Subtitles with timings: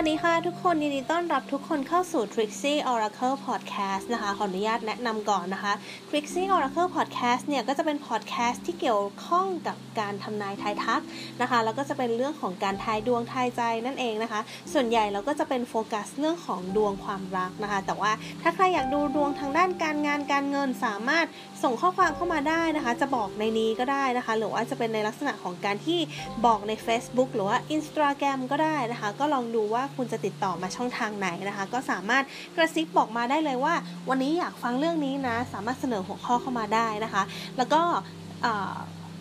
[0.00, 5.72] วัสดีค่ะทุกคนยินดีต้อนรับทุกคนเข้าสู่ Trixie Oracle Podcast นะคะ ขออนุญาตแนะนำก่อนนะคะ
[6.08, 11.02] Trixie Oracle Podcast เนี่ย ก็จะเป็น podcast ที่เกี่ยวข้องกับการทำนายทายทัก
[11.40, 14.40] นะคะ แล้วก็จะเป็นเรื่องของการทายดวงทายใจนั่นเองนะคะ
[14.72, 21.26] ส่วนใหญ่เราก็จะเป็นโฟกัสเรื่องของดวงความรักนะคะ แต่ว่าถ้าใครอยากดูดวงทางด้านการงานการเงินสามารถ
[21.62, 26.00] ส่งข้อความเข้ามาได้นะคะ จะบอกในนี้ก็ได้นะคะ หรือว่าจะเป็นในลักษณะของการที่
[26.46, 32.24] บอกใน Facebook หรือว่า Instagram ก็ได้นะคะ ก็ลองดูว่าคุณจะติดต่อมาช่องทางไหนนะคะ ก็สามารถ
[32.56, 33.74] กระซิบบอกมาได้เลยว่า
[34.08, 37.22] วันนี้อยากฟังเรื่องนี้นะ สามารถเสนอหัวข้อเข้ามาได้นะคะ
[37.56, 37.80] แล้วก็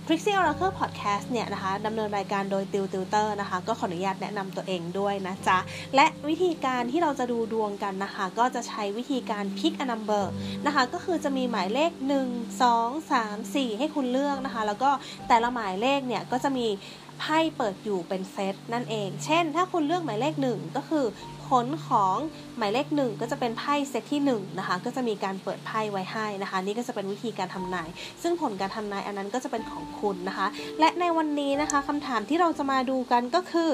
[0.10, 5.58] Trixie Oracle Podcast เนี่ยนะคะดำเนินรายการโดยติวติวเตอร์นะคะ ก็ขออนุญาตแนะนำตัวเองด้วยนะจ๊ะ
[5.96, 10.24] และวิธีการที่เราจะดูดวงกันนะคะ ก็จะใช้วิธีการ pick a number
[10.66, 11.92] นะคะ ก็คือจะมีหมายเลข
[12.28, 14.90] 1 2 3 4 ให้คุณเลือกนะคะ แล้วก็
[15.28, 16.68] แต่ละหมายเลขเนี่ยก็จะมี
[17.20, 21.06] ไพ่เปิดอยู่เป็นเซตนั่นเอง เช่น ถ้าคุณเลือกหมายเลข1ก็คือ
[21.48, 22.16] ผลของ
[22.58, 27.90] หมายเลขหนึ่งก็จะเป็นไพ่เซตที่1นนะคะก็จะมีการเปิดไพ่ไว้ให้นะคะ นี่ก็จะเป็นวิธีการทำนาย
[28.22, 30.48] ซึ่งผลการทำนายอันนั้นก็จะเป็นของคุณนะคะ
[30.80, 33.72] และในวันนี้นะคะคำถามที่เราจะมาดูกันก็คือ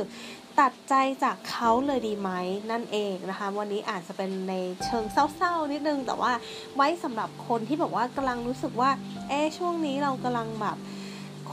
[0.60, 2.30] ตัดใจจากเขาเลยดีไหม
[2.72, 4.54] นั่นเองนะคะ วันนี้อาจจะเป็นใน
[4.86, 6.32] เชิงเศร้าๆนิดนึง แต่ว่า
[6.76, 8.90] ไว้สำหรับคนที่แบบว่ากำลังรู้สึกว่า
[9.30, 10.78] เอ๊ช่วงนี้เรากำลังแบบ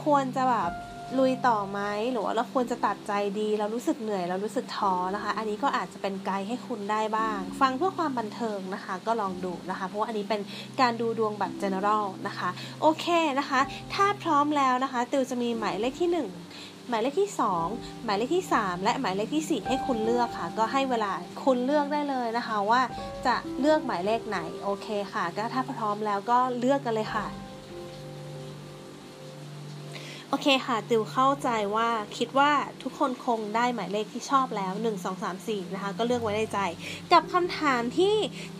[0.03, 0.71] ควรจะแบบ
[1.19, 1.79] ลุยต่อไหม
[2.11, 10.41] หรือว่าเราควรจะตัดใจดี เรารู้สึกเหนื่อยเรารู้สึกท้อนะคะ อันนี้ก็อาจจะเป็นไกด์ให้คุณได้บ้าง ฟังเพื่อความบันเทิงนะคะ ก็ลองดูนะคะ เพราะว่าอันนี้เป็น
[10.81, 12.49] การดูดวงแบบ general นะคะ
[12.81, 13.05] โอเค
[13.39, 13.59] นะคะ
[13.93, 16.29] ถ้าพร้อมแล้วนะคะติวจะมีหมายเลขที่ 1
[16.89, 17.31] หมายเลขที่
[17.67, 21.11] 2 หมายเลขที่ 3 และหมายเลขที่ 4 ให้คุณเลือกค่ะ ก็ให้เวลา
[21.45, 22.81] คุณเลือกได้เลยนะคะว่า
[23.25, 27.27] จะเลือกหมายเลขไหนโอเคค่ะ ก็ถ้าพร้อมแล้วก็เลือกกันเลยค่ะ
[30.33, 32.51] โอเคค่ะ ติวเข้าใจว่าคิดว่า
[32.83, 36.59] ทุกคนคงได้หมายเลขที่ชอบแล้ว 1 2 3 4 นะคะ ก็เลือกไว้ในใจ
[37.11, 38.15] กับคำถามที่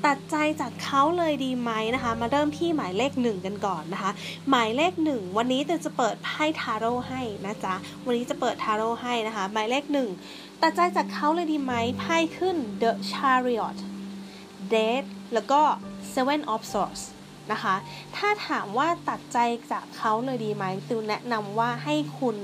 [0.06, 4.12] ตัดใจจากเขาเลยดีไหมนะคะ มาเริ่มที่หมายเลข 1 กันก่อนนะคะ
[4.50, 9.84] หมายเลข 1 วันนี้ติวจะเปิดไพ่ทาโร่ให้นะจ๊ะ วันนี้จะเปิดทาโร่ให้นะคะ หมายเลข
[10.24, 13.78] 1 ตัดใจจากเขาเลยดีไหมไพ่ขึ้น The Chariot
[14.74, 15.62] Death แล้วก็
[16.14, 17.04] Seven of Swords
[17.52, 17.76] นะคะ
[18.16, 19.38] ถ้าถามว่าตัดใจ
[19.72, 22.38] จากเขาเลยดีไหมติวแนะนำว่าให้คุณ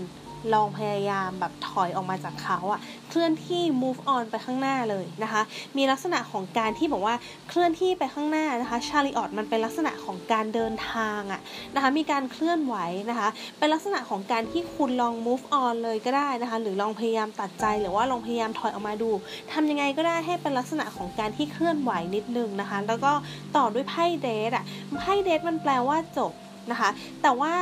[0.53, 5.41] ลองพยายามแบบถอยออกมาจากเขาอะเคลื่อนที่ move on ไปข้างหน้าเลยนะคะ
[5.77, 7.15] มีลักษณะของการที่บอกว่า
[7.49, 11.41] เคลื่อนที่ไปข้างหน้านะคะชาลีออดมันเป็นลักษณะของการเดินทางอะ
[11.75, 12.75] นะคะมีการเคลื่อนไหว
[13.09, 19.09] นะคะ เป็นลักษณะของการที่คุณลอง move on เลยก็ได้นะคะ หรือลองพยายามตัดใจหรือว่าลองพยายามถอยออกมาดู
[19.51, 23.11] ทำยังไงก็ได้ให้เป็นลักษณะของการที่เคลื่อนไหวนิดนึงนะคะ แล้วก็
[23.55, 24.65] ต่อด้วยไพ่เดทอะ
[24.99, 26.31] ไพ่เดทมันแปลว่าจบ
[26.71, 26.89] นะคะ
[27.21, 27.53] แต่ว่า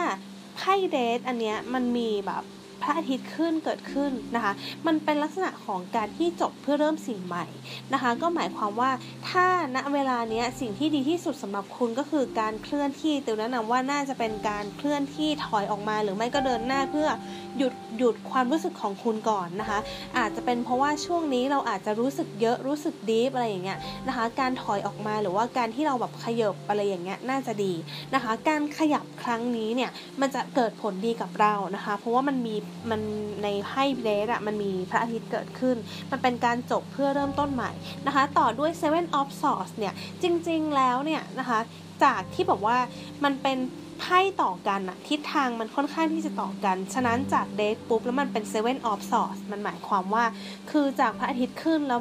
[0.57, 2.43] ไพ่เดทอันเนี้ยมันมีแบบ
[2.85, 4.53] ระอาทิตย์ขึ้นเกิดขึ้นนะคะ
[4.87, 7.45] มันเป็นลักษณะของการที่จบเพื่อเริ่มสิ่งใหม่
[7.93, 8.91] นะคะ ก็หมายความว่า
[9.29, 17.09] ถ้าณเวลาเนี้ยสิ่งที่ดีที่สุดสำหรับคุณก็คือการเคลื่อนที่ติวแนะนำว่าน่าจะเป็นการเคลื่อนที่ถอยออกมาหรือไม่ก็เดินหน้าเพื่อ
[17.57, 19.79] หยุดหยุดความรู้สึกของคุณก่อนนะคะ
[20.17, 27.73] อาจจะเป็นเพราะว่าช่วงนี้เราอาจจะรู้สึกเยอะรู้สึกดีฟอะไรอย่างเงี้ยนะคะ การถอยออกมาหรือว่าการที่เราแบบขยับอะไรอย่างเงี้ยน่าจะดี
[28.15, 29.91] นะคะ การขยับครั้งนี้เนี่ย
[30.21, 32.55] มันจะเกิดผลดีกับเรานะคะ เพราะว่ามันมี
[32.89, 33.01] มัน
[33.43, 35.77] ในไพ่เบสอะมันมีพระอาทิตย์เกิดขึ้น
[36.11, 37.71] มันเป็นการจบเพื่อเริ่มต้นใหม่
[38.07, 39.93] นะคะ ต่อด้วย Seven of Swords เนี่ย
[40.23, 41.59] จริง ๆ แล้วเนี่ยนะคะ
[42.03, 42.77] จากที่บอกว่า
[43.23, 43.57] มันเป็น
[43.99, 50.25] ไพ่ต่อกันอะทิศทางมันค่อนข้างที่จะต่อกัน ฉะนั้นจากเดทปุ๊บแล้วมันเป็น Seven of Swords มันหมายความว่า
[50.71, 51.99] คือจากพระอาทิตย์ขึ้นแล้ว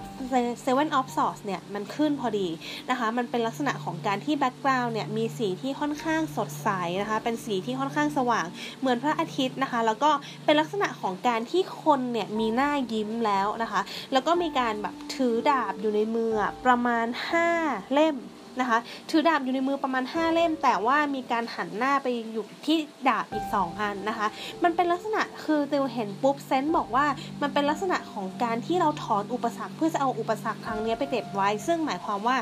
[0.65, 2.49] Seven of Swords เนี่ย มันขึ้นพอดี
[2.91, 6.69] นะคะ มันเป็นลักษณะของการที่แบ็กกราวน์เนี่ย มีสีที่ค่อนข้างสดใส
[7.01, 8.47] นะคะ เป็นสีที่ค่อนข้างสว่าง
[8.81, 10.11] เหมือนพระอาทิตย์นะคะ แล้วก็
[10.45, 13.81] เป็นลักษณะของการที่คนเนี่ยมีหน้ายิ้มแล้วนะคะ
[14.13, 16.33] แล้วก็มีการแบบถือดาบอยู่ในมือ
[16.67, 17.07] ประมาณ
[17.51, 18.17] 5 เล่ม
[18.61, 18.79] นะคะ
[19.11, 22.79] ถือดาบอยู่ในมือประมาณ 5 เล่ม แต่ว่ามีการหันหน้าไปอยู่ที่
[23.09, 24.27] ดาบอีก 2 อันนะคะ
[24.65, 27.07] มันเป็นลักษณะคือติวเห็นปุ๊บเซนต์บอกว่า
[27.43, 32.37] มันเป็นลักษณะของการที่เราถอนอุปสรรคเพื่อจะเอาอุปสรรคครั้งนี้ไปเก็บไว้ ซึ่งหมายความว่า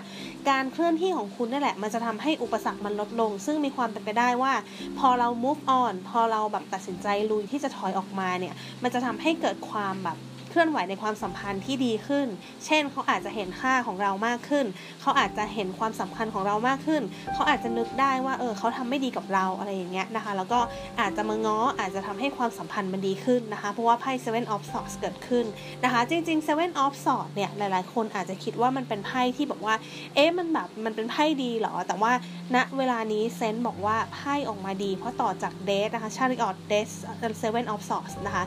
[0.50, 4.52] การเคลื่อนที่ของคุณนั่นแหละ มันจะทำให้อุปสรรคมันลดลง ซึ่งมีความเป็นไปได้ว่า
[4.98, 10.18] พอเรา move on พอเราแบบตัดสินใจลุยที่จะถอยออกมาเนี่ย มันจะทำให้เกิดความแบบ
[10.52, 12.26] เคลื่อนไหวในความสัมพันธ์ที่ดีขึ้น
[12.66, 14.66] เช่น เขาอาจจะเห็นค่าของเรามากขึ้น
[15.00, 17.02] เขาอาจจะเห็นความสำคัญของเรามากขึ้น
[17.34, 20.60] เขาอาจจะนึกได้ว่าเออเขาทำไม่ดีกับเราอะไรอย่างเงี้ยนะคะ แล้วก็
[21.00, 25.44] อาจจะมาง้ออาจจะทำให้ความสัมพันธ์มันดีขึ้นนะคะ เพราะว่าไพ่ Seven of Swords เกิดขึ้น
[25.84, 29.74] นะคะ จริงๆ Seven of Swords เนี่ยหลายๆ คนอาจจะคิดว่ามันเป็นไพ่ที่บอกว่า
[30.14, 32.12] เอ๊ะมันแบบมันเป็นไพ่ดีเหรอ แต่ว่า
[32.54, 38.44] ณเวลานี้ sense บอกว่าไพ่ออกมาดี เพราะต่อจาก Death นะคะ Chariot Death Seven of Swords นะคะ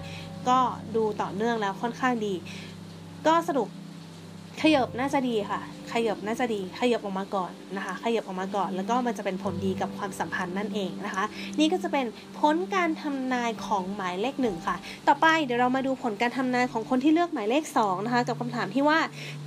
[0.50, 0.60] ก็
[0.96, 2.34] ดูต่อเนื่องแล้วค่อนข้างดี
[3.28, 3.70] ก็สรุป
[4.62, 5.62] ขยับน่าจะดีค่ะ
[5.92, 11.26] ขยับน่าจะดี ขยับออกมาก่อนนะคะ ขยับออกมาก่อน แล้วก็มันจะเป็นผลดีกับความสัมพันธ์นั่นเองนะคะ
[11.60, 12.06] นี่ก็จะเป็น
[12.40, 14.76] ผลการทำนายของหมายเลขหนึ่งค่ะ
[15.08, 19.00] ต่อไปเดี๋ยวเรามาดูผลการทำนายของคนที่เลือกหมายเลข2นะคะ กับคำถามที่ว่า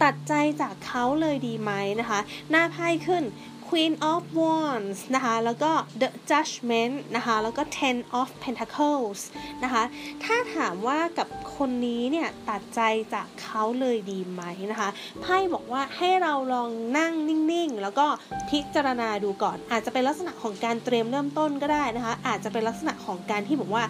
[0.03, 3.25] ตัดใจจากเขาเลยดีไหมนะคะ หน้าไพ่ขึ้น
[3.69, 5.71] Queen of Wands นะคะ แล้วก็
[6.01, 9.21] The Judgment นะคะ แล้วก็ Ten of Pentacles
[9.65, 9.83] นะคะ
[10.25, 12.81] ถ้าถามว่ากับคนนี้เนี่ยตัดใจ
[13.15, 14.89] จากเขาเลยดีไหมนะคะ
[15.21, 18.07] ไพ่บอกว่าให้เราลองนั่งนิ่งๆ แล้วก็
[18.49, 23.85] พิจารณาดูก่อน อาจจะเป็นลักษณะของการเตรียมเริ่มต้นก็ได้นะคะ อาจจะเป็นลักษณะของการที่บอกว่า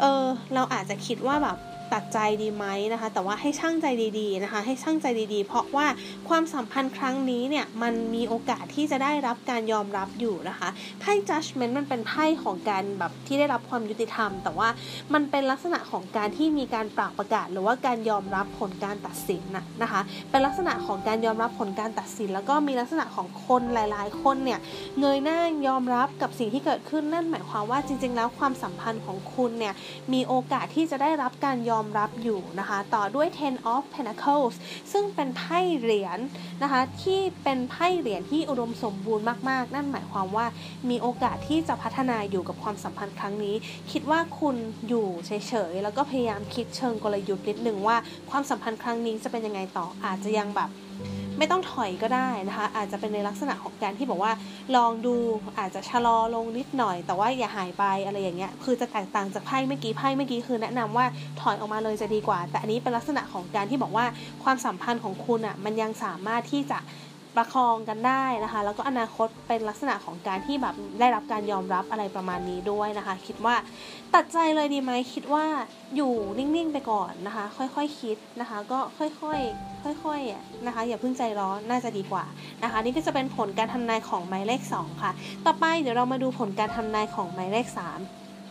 [0.00, 1.58] เออ เราอาจจะคิดว่าแบบ
[1.92, 3.86] ตัดใจดีไหมนะคะ แต่ว่าให้ช่างใจ
[4.18, 5.86] ดีๆนะคะ ให้ช่างใจดีๆ เพราะว่า
[6.28, 10.68] ความสัมพันธ์ครั้งนี้เนี่ยมันมีโอกาสที่จะได้รับการยอมรับอยู่นะคะ
[11.00, 14.68] ไพ่ judgment มันเป็นไพ่ของการแบบที่ได้รับความยุติธรรม แต่ว่า
[15.14, 24.60] มันเป็นลักษณะของการที่มีการปรากประกาศ หรือว่าการยอมรับผลการตัดสินนะนะคะ เป็นลักษณะของการยอมรับผลการตัดสิน แล้วก็มีลักษณะของคนหลาย ๆ คนเนี่ย
[25.00, 25.38] เงยหน้า
[25.68, 29.74] ยอมรับกับสิ่งที่เกิดขึ้นนั่นหมายความว่าจริง ๆ แล้วความสัมพันธ์ของคุณเนี่ย
[30.12, 34.54] มีโอกาสที่จะได้รับการยอมอมรับอยู่นะคะ ต่อด้วย Ten of Pentacles
[34.92, 36.18] ซึ่งเป็นไพ่เหรียญ
[36.62, 40.46] นะคะ ที่เป็นไพ่เหรียญที่อุดมสมบูรณ์มากๆ นั่นหมายความว่า
[40.90, 43.54] มีโอกาสที่จะพัฒนาอยู่กับความสัมพันธ์ครั้งนี้
[43.92, 44.56] คิดว่าคุณ
[44.88, 47.96] อยู่เฉยๆ แล้วก็พยายามคิดเชิงกลยุทธ์นิดนึงว่า
[48.30, 50.70] ความสัมพันธ์ครั้งนี้จะเป็นยังไงต่ออาจจะยังแบบ
[51.38, 54.32] ไม่ต้องถอยก็ได้นะคะ อาจจะเป็นในลักษณะของการที่บอกว่า
[54.76, 55.14] ลองดู
[55.58, 61.06] อาจจะชะลอลงนิดหน่อย แต่ว่าอย่าหายไปอะไรอย่างเงี้ยคือจะแตกต่างจากไพ่เมื่อกี้ไพ่เมื่อกี้คือแนะนำว่า
[61.40, 64.06] ถอยออกมาเลยจะดีกว่า แต่อันนี้เป็นลักษณะของการที่บอกว่า
[64.44, 66.80] ความสัมพันธ์ของคุณอะมันยังสามารถที่จะ
[67.38, 73.54] ประคองกันได้นะคะ แล้วก็อนาคตเป็นลักษณะของการที่แบบได้รับการยอมรับอะไรประมาณนี้ด้วยนะคะ คิดว่า
[74.14, 75.44] ตัดใจเลยดีไหมคิดว่า
[75.96, 76.12] อยู่
[76.74, 82.24] ไปก่อนนะคะ ค่อยๆคคิดนะคะ ก็ค่อยๆค่อยๆนะคะ อย่าเพิ่งใจร้อนน่าจะดีกว่า
[82.62, 85.12] นะคะ นี่ก็จะเป็นผลการทำนายของหมายเลข 2 ค่ะ
[85.44, 87.66] ต่อไปเดี๋ยวเรามาดูผลการทำนายของหมายเลข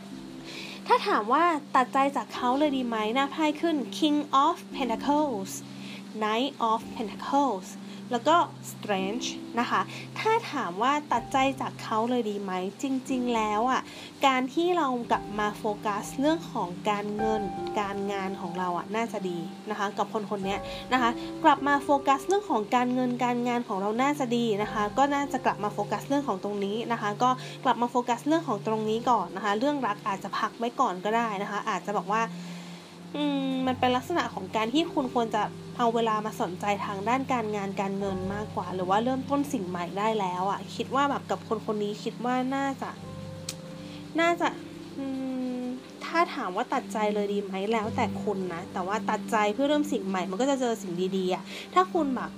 [0.02, 1.44] 3ถ้าถามว่า
[1.76, 5.52] ตัดใจจากเขาเลยดีไหมหน้าไพ่ขึ้น King of Pentacles
[6.22, 7.68] Knight of Pentacles
[8.12, 8.36] แล้วก็
[8.72, 9.26] strange
[9.60, 9.82] นะคะ
[10.20, 12.52] ถ้าถามว่าตัดใจจากเขาเลยดีไหม
[12.82, 13.82] จริง ๆ แล้วอะ
[14.26, 17.42] การที่เรากลับมาโฟกัสเรื่องของการเงิน
[17.80, 19.40] การงานของเราอะน่าจะดี
[19.70, 20.58] นะคะ กับคนคนนี้
[20.94, 21.10] นะคะ
[21.44, 27.30] กลับมาโฟกัสเรื่องของการเงินการงานของเราน่าจะดีนะคะ ก็น่าจะกลับมาโฟกัสเรื่องของตรงนี้นะคะ ก็
[27.64, 32.22] กลับมาโฟกัสเรื่องของตรงนี้ก่อนนะคะ เรื่องรักอาจจะพักไว้ก่อนก็ได้นะคะ อาจจะบอกว่า
[33.46, 35.44] มันเป็นลักษณะของการที่คุณควรจะ
[35.78, 42.90] เอาเวลามาสนใจทางด้านการงานการเงินมากกว่า หรือว่าเริ่มต้นสิ่งใหม่ได้แล้วอะ่ะ คิดว่าแบบกับคนคนนี้คิดว่าน่าจะ
[44.20, 44.48] น่าจะ
[46.06, 51.44] ถ้าถามว่าตัดใจเลยดีไหมแล้วแต่คุณนะ แต่ว่าตัดใจเพื่อเริ่มสิ่งใหม่ มันก็จะเจอสิ่งดีๆอะ่ะ
[51.74, 52.30] ถ้าคุณแบบ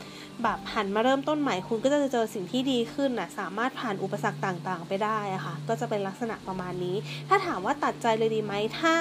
[0.43, 6.95] แบบหันมาเริ่มต้นใหม่คุณก็จะเจอสิ่งที่ดีขึ้นนะสามารถผ่านอุปสรรคต่างๆ ไปได้อะค่ะ ก็จะเป็นลักษณะประมาณนี้
[7.29, 8.95] ถ้าถามว่าตัดใจเลยดีไหมถ้า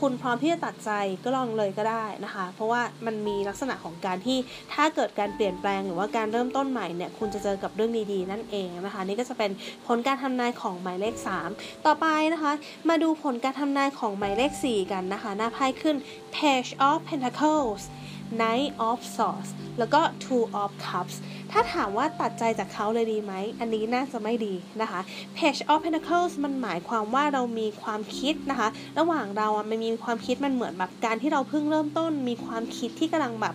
[0.00, 0.90] คุณพร้อมที่จะตัดใจ
[1.24, 4.38] ก็ลองเลยก็ได้นะคะ เพราะว่ามันมีลักษณะของการที่
[4.74, 9.50] ถ้าเกิดการเปลี่ยนแปลงหรือว่าการเริ่มต้นใหม่เนี่ยคุณจะเจอกับเรื่องดีๆนั่นเองนะคะ นี่ก็จะเป็น
[9.86, 11.14] ผลการทำนายของหมายเลข
[11.50, 12.52] 3 ต่อไปนะคะ
[12.88, 15.96] มาดูผลการทำนายของหมายเลข 4 กันนะคะ หน้าไพ่ขึ้น
[16.36, 17.82] Page of Pentacles
[18.40, 21.16] Knight of Swords แล้วก็ Two of Cups
[21.52, 25.00] ถ้าถามว่าตัดใจจากเขาเลยดีไหม อันนี้น่าจะไม่ดีนะคะ
[25.36, 28.68] Page of Pentacles มันหมายความว่าเรามีความคิดนะคะ
[28.98, 33.54] ระหว่างเราอะมันมีความคิดมันเหมือนแบบการที่เราเพิ่งเริ่มต้น มีความคิดที่กำลังแบบ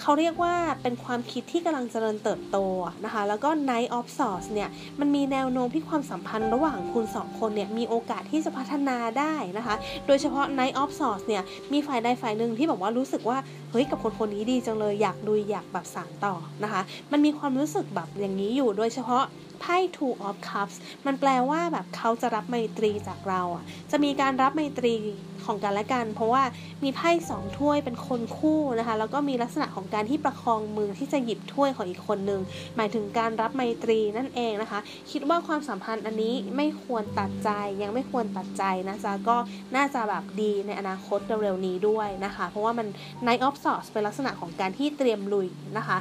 [0.00, 2.56] เขาเรียกว่าเป็นความคิดที่กำลังเจริญเติบโต
[3.04, 4.68] นะคะ แล้วก็ Night of Swords เนี่ย
[5.00, 9.74] มันมีแนวโน้มที่ความสัมพันธ์ระหว่างคุณสองคนเนี่ย มีโอกาสที่จะพัฒนาได้นะคะ
[10.06, 11.42] โดยเฉพาะ Night of Swords เนี่ย
[11.72, 13.38] มีฝ่ายใดฝ่ายหนึ่งที่บอกว่ารู้สึกว่า
[13.70, 19.24] เฮ้ย กับคนคนนี้ดีจังเลย อยากดูอยากแบบสานต่อนะคะ มันมีความรู้สึกแบบอย่างนี้อยู่ โดยเฉพาะ
[19.60, 20.76] ไพ่ two of cups
[21.06, 24.94] มันแปลว่าแบบเขาจะรับไมตรีจากเราอะ จะมีการรับไมตรี
[25.46, 26.42] ของกันและกัน เพราะว่า
[26.84, 32.40] มีไพ่สองถ้วยเป็นคนคู่นะคะ แล้วก็มีลักษณะของการที่ประคองมือที่จะหยิบถ้วยของอีกคนนึง
[32.76, 37.50] หมายถึงการรับไมตรีนั่นเองนะคะ คิดว่าความสัมพันธ์อันนี้ไม่ควรตัดใจ
[37.82, 39.36] ยังไม่ควรตัดใจนะจ๊ะ ก็
[39.76, 42.86] น่าจะแบบดีในอนาคตเร็วๆนี้ด้วยนะคะ เพราะว่ามัน
[43.26, 45.46] Night of Swords เป็นลักษณะของการที่เตรียมลุย
[45.78, 45.98] นะคะ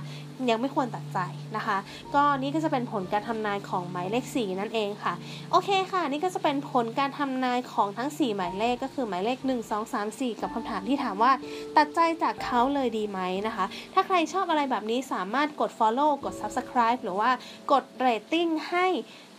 [0.52, 1.20] ยังไม่ควรตัดใจ
[1.58, 1.78] นะคะ
[2.16, 5.14] ก็นี่ก็จะเป็นผลการทำนายของหมายเลข 4 นั่นเองค่ะ
[5.52, 11.32] โอเคค่ะ นี่ก็จะเป็นผลการทำนายของทั้ง 4 หมายเลขก็คือหมายเลข 1 2 3 4 กับคำถามที่ถามว่า
[11.76, 17.30] ตัดใจจากเขาเลยดีไหมนะคะ ถ้าใครชอบอะไรแบบนี้สามารถกด follow กด subscribe หรือว่า
[17.72, 18.88] กด rating ให้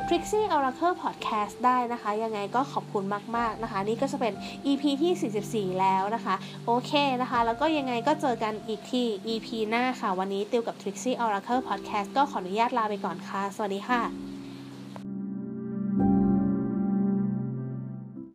[0.09, 3.05] Trixie Oracle Podcast ได้นะคะ ยังไงก็ขอบคุณ
[3.37, 4.33] มาก ๆ นะคะ นี่ก็จะเป็น
[4.67, 6.35] EP ที่ 44 แล้วนะคะ
[6.67, 14.30] โอเคนะคะ แล้วก็ยังไงก็เจอกันอีกที่ EP หน้าค่ะ วันนี้ติวกับ Trixie Oracle Podcast ก็ขออนุญาตลาไปก่อนค่ะ สวัสดีค่ะは。